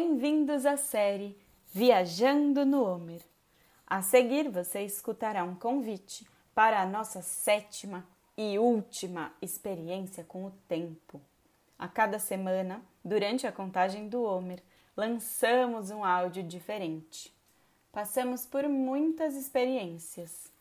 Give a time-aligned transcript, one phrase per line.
[0.00, 1.36] Bem-vindos à série
[1.72, 3.20] Viajando no Homer.
[3.84, 6.24] A seguir, você escutará um convite
[6.54, 8.06] para a nossa sétima
[8.36, 11.20] e última experiência com o tempo.
[11.76, 14.62] A cada semana, durante a contagem do Homer,
[14.96, 17.34] lançamos um áudio diferente.
[17.90, 20.52] Passamos por muitas experiências.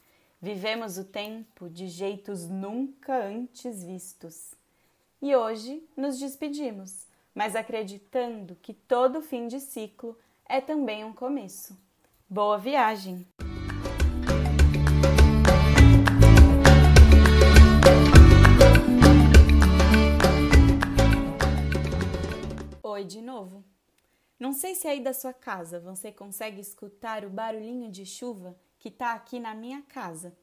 [0.42, 4.56] Vivemos o tempo de jeitos nunca antes vistos.
[5.22, 7.07] E hoje nos despedimos
[7.38, 11.78] mas acreditando que todo fim de ciclo é também um começo.
[12.28, 13.28] Boa viagem!
[22.82, 23.64] Oi de novo.
[24.40, 28.90] Não sei se aí da sua casa você consegue escutar o barulhinho de chuva que
[28.90, 30.36] tá aqui na minha casa.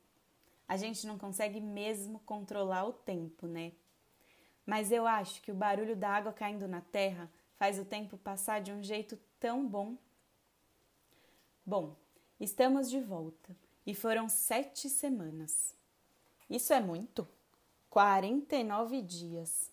[0.69, 3.73] A gente não consegue mesmo controlar o tempo, né?
[4.67, 8.61] Mas eu acho que o barulho da água caindo na terra faz o tempo passar
[8.61, 9.97] de um jeito tão bom.
[11.65, 11.97] Bom,
[12.41, 13.57] estamos de volta
[13.87, 15.75] e foram sete semanas.
[16.49, 17.27] Isso é muito?
[17.91, 19.73] 49 dias.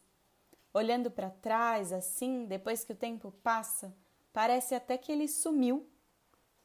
[0.74, 3.94] Olhando para trás, assim, depois que o tempo passa,
[4.32, 5.86] parece até que ele sumiu,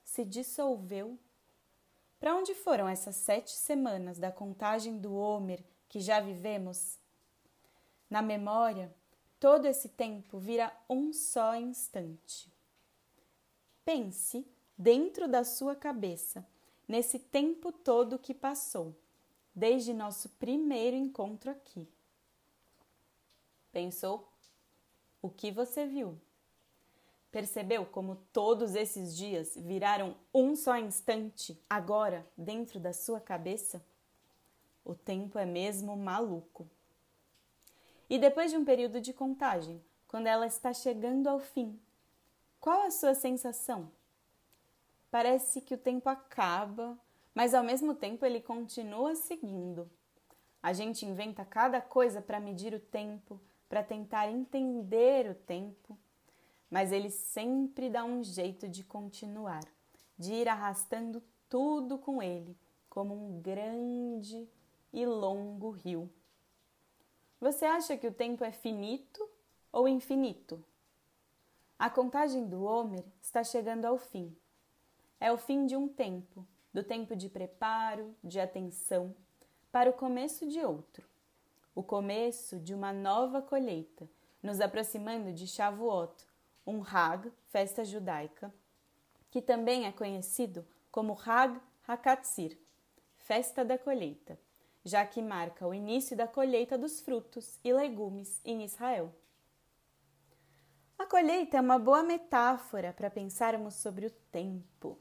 [0.05, 1.19] se dissolveu.
[2.21, 6.99] Para onde foram essas sete semanas da contagem do Homer que já vivemos?
[8.09, 8.95] Na memória,
[9.41, 12.53] todo esse tempo vira um só instante.
[13.85, 16.47] Pense dentro da sua cabeça
[16.87, 18.95] nesse tempo todo que passou,
[19.55, 21.89] desde nosso primeiro encontro aqui.
[23.73, 24.29] Pensou?
[25.21, 26.19] O que você viu?
[27.31, 33.85] Percebeu como todos esses dias viraram um só instante agora dentro da sua cabeça?
[34.85, 36.67] O tempo é mesmo maluco.
[38.09, 41.79] E depois de um período de contagem, quando ela está chegando ao fim,
[42.61, 43.91] qual a sua sensação?
[45.11, 46.99] Parece que o tempo acaba,
[47.35, 49.91] mas ao mesmo tempo ele continua seguindo.
[50.63, 55.99] A gente inventa cada coisa para medir o tempo, para tentar entender o tempo,
[56.71, 59.65] mas ele sempre dá um jeito de continuar,
[60.19, 62.57] de ir arrastando tudo com ele,
[62.89, 64.49] como um grande
[64.93, 66.11] e longo rio.
[67.47, 69.25] Você acha que o tempo é finito
[69.71, 70.65] ou infinito?
[71.79, 74.37] A contagem do Homer está chegando ao fim.
[75.21, 79.15] É o fim de um tempo, do tempo de preparo, de atenção,
[79.71, 81.09] para o começo de outro.
[81.73, 84.11] O começo de uma nova colheita,
[84.43, 86.27] nos aproximando de Shavuot,
[86.67, 88.53] um Hag, festa judaica,
[89.31, 92.59] que também é conhecido como Hag Hakatzir,
[93.19, 94.37] festa da colheita
[94.87, 99.13] já que marca o início da colheita dos frutos e legumes em Israel.
[100.97, 104.97] A colheita é uma boa metáfora para pensarmos sobre o tempo.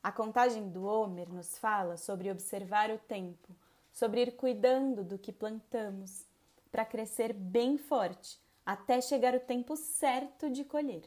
[0.00, 3.48] A contagem do Homer nos fala sobre observar o tempo,
[3.92, 6.24] sobre ir cuidando do que plantamos,
[6.70, 11.02] para crescer bem forte até chegar o tempo certo de colher.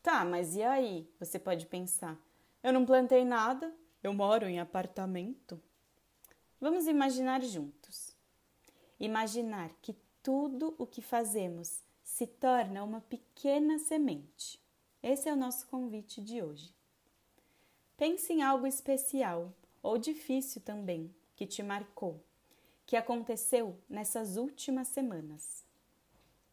[0.00, 1.10] Tá, mas e aí?
[1.18, 2.16] Você pode pensar.
[2.62, 5.60] Eu não plantei nada, eu moro em apartamento.
[6.60, 8.16] Vamos imaginar juntos.
[8.98, 14.58] Imaginar que tudo o que fazemos se torna uma pequena semente.
[15.02, 16.74] Esse é o nosso convite de hoje.
[17.96, 19.52] Pense em algo especial
[19.82, 22.24] ou difícil também que te marcou,
[22.86, 25.64] que aconteceu nessas últimas semanas.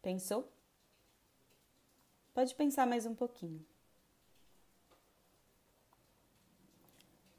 [0.02, 0.52] Pensou?
[2.34, 3.66] Pode pensar mais um pouquinho.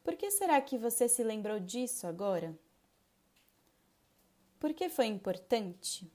[0.04, 2.54] Por que será que você se lembrou disso agora?
[4.60, 6.08] Por que foi importante?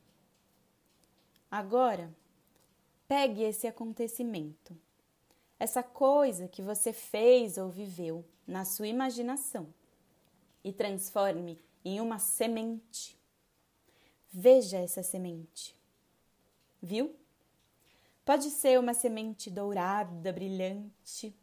[1.49, 2.15] Agora,
[3.07, 4.77] pegue esse acontecimento,
[5.59, 9.73] essa coisa que você fez ou viveu na sua imaginação
[10.63, 13.17] e transforme em uma semente.
[14.31, 15.75] Veja essa semente.
[16.79, 17.15] Viu?
[18.23, 21.35] Pode ser uma semente dourada, brilhante,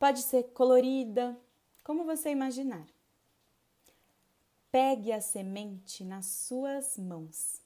[0.00, 1.38] pode ser colorida,
[1.82, 2.86] como você imaginar.
[4.70, 7.60] Pegue a semente nas suas mãos.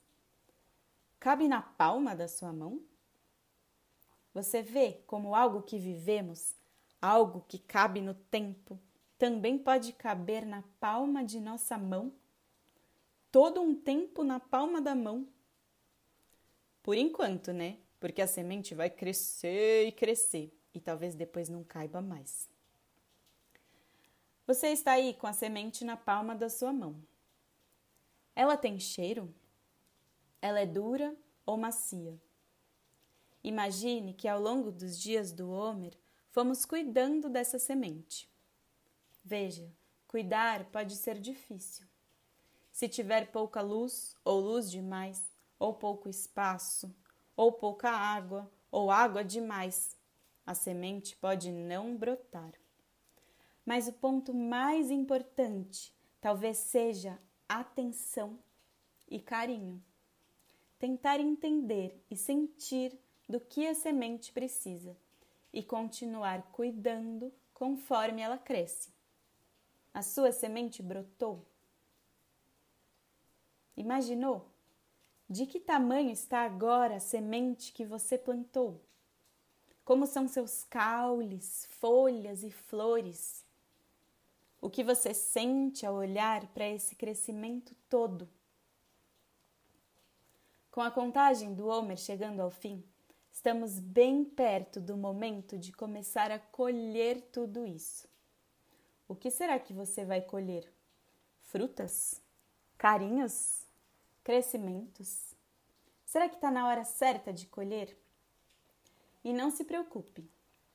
[1.21, 2.81] Cabe na palma da sua mão?
[4.35, 6.55] Você vê como algo que vivemos,
[7.01, 8.79] algo que cabe no tempo,
[9.19, 12.13] também pode caber na palma de nossa mão?
[13.33, 15.27] Todo um tempo na palma da mão.
[16.83, 17.79] Por enquanto, né?
[17.99, 22.49] Porque a semente vai crescer e crescer e talvez depois não caiba mais.
[24.47, 27.03] Você está aí com a semente na palma da sua mão.
[28.33, 29.35] Ela tem cheiro?
[30.41, 32.17] Ela é dura ou macia?
[33.43, 35.99] Imagine que ao longo dos dias do Homer
[36.31, 38.31] fomos cuidando dessa semente.
[39.25, 39.69] Veja,
[40.07, 41.85] cuidar pode ser difícil.
[42.71, 45.25] Se tiver pouca luz, ou luz demais,
[45.59, 46.95] ou pouco espaço,
[47.35, 49.97] ou pouca água, ou água demais,
[50.47, 52.53] a semente pode não brotar.
[53.67, 57.19] Mas o ponto mais importante talvez seja
[57.49, 58.39] atenção
[59.09, 59.83] e carinho.
[60.79, 62.97] Tentar entender e sentir
[63.29, 64.97] do que a semente precisa
[65.53, 68.95] e continuar cuidando conforme ela cresce.
[69.93, 71.45] A sua semente brotou?
[73.77, 74.47] Imaginou?
[75.29, 78.81] De que tamanho está agora a semente que você plantou?
[79.85, 83.46] Como são seus caules, folhas e flores?
[84.67, 88.29] O que você sente ao olhar para esse crescimento todo?
[90.73, 92.83] Com a contagem do Homer chegando ao fim,
[93.31, 98.09] Estamos bem perto do momento de começar a colher tudo isso.
[99.07, 100.69] O que será que você vai colher?
[101.43, 102.21] Frutas?
[102.77, 103.63] Carinhos?
[104.25, 105.33] Crescimentos?
[106.05, 107.97] Será que está na hora certa de colher?
[109.23, 110.29] E não se preocupe,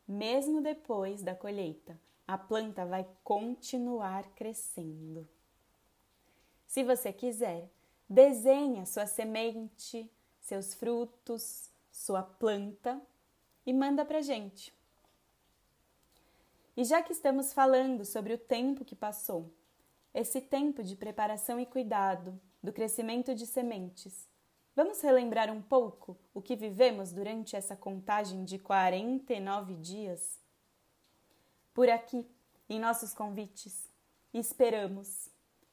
[0.07, 1.99] mesmo depois da colheita,
[2.31, 5.27] a planta vai continuar crescendo.
[6.65, 7.69] Se você quiser,
[8.09, 13.01] desenhe sua semente, seus frutos, sua planta
[13.65, 14.73] e manda para gente.
[16.77, 19.53] E já que estamos falando sobre o tempo que passou,
[20.13, 24.29] esse tempo de preparação e cuidado, do crescimento de sementes,
[24.73, 30.39] vamos relembrar um pouco o que vivemos durante essa contagem de 49 dias?
[31.73, 32.27] Por aqui,
[32.69, 33.89] em nossos convites,
[34.33, 35.29] esperamos,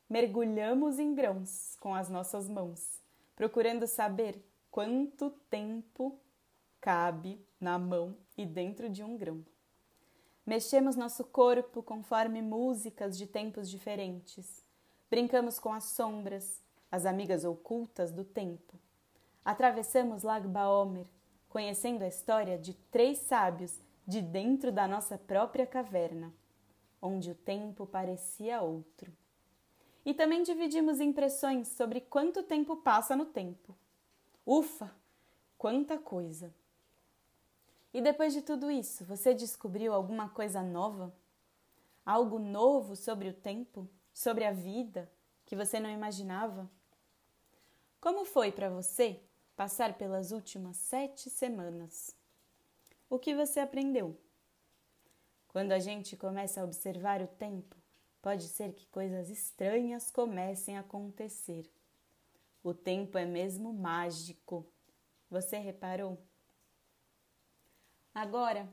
[0.09, 3.01] mergulhamos em grãos com as nossas mãos,
[3.35, 4.41] procurando saber
[4.71, 6.17] quanto tempo
[6.81, 9.45] cabe na mão e dentro de um grão.
[10.47, 14.65] Mexemos nosso corpo conforme músicas de tempos diferentes.
[15.11, 18.79] Brincamos com as sombras, as amigas ocultas do tempo.
[19.45, 21.07] Atravessamos Lag Baomer,
[21.49, 26.33] conhecendo a história de três sábios de dentro da nossa própria caverna,
[27.01, 29.13] onde o tempo parecia outro.
[30.03, 33.77] E também dividimos impressões sobre quanto tempo passa no tempo.
[34.47, 34.91] Ufa!
[35.59, 36.55] Quanta coisa!
[37.93, 41.15] E depois de tudo isso, você descobriu alguma coisa nova?
[42.07, 45.13] Algo novo sobre o tempo, sobre a vida,
[45.45, 46.71] que você não imaginava?
[48.01, 49.21] Como foi para você
[49.55, 52.18] passar pelas últimas sete semanas?
[53.11, 54.21] O que você aprendeu?
[55.49, 57.75] Quando a gente começa a observar o tempo,
[58.21, 61.71] pode ser que coisas estranhas comecem a acontecer.
[62.63, 64.67] O tempo é mesmo mágico.
[65.31, 66.19] Você reparou?
[68.15, 68.69] Agora,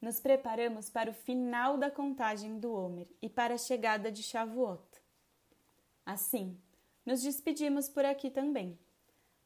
[0.00, 4.84] nos preparamos para o final da contagem do Homer e para a chegada de Shavuot.
[6.06, 6.56] Assim,
[7.04, 8.78] nos despedimos por aqui também,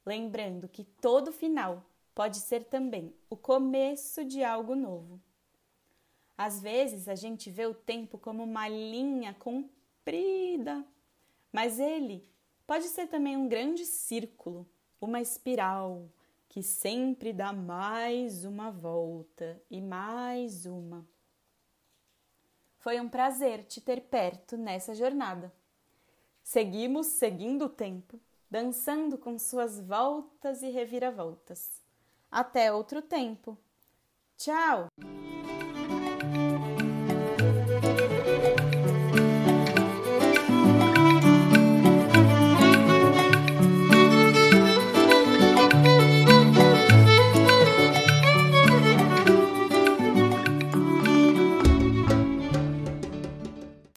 [0.05, 1.83] lembrando que todo final
[2.15, 5.21] pode ser também o começo de algo novo.
[6.37, 10.85] Às vezes a gente vê o tempo como uma linha comprida,
[11.53, 12.35] mas ele
[12.67, 14.67] Pode ser também um grande círculo,
[14.99, 16.09] uma espiral
[16.49, 21.07] que sempre dá mais uma volta e mais uma.
[22.79, 25.53] Foi um prazer te ter perto nessa jornada.
[26.43, 28.19] Seguimos seguindo o tempo,
[28.51, 31.84] dançando com suas voltas e reviravoltas.
[32.35, 33.57] Até outro tempo.
[34.37, 34.89] Tchau!